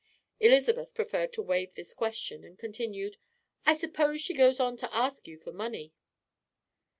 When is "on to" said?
4.59-4.91